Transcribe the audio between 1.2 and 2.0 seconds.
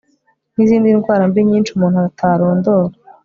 mbi nyinshi umuntu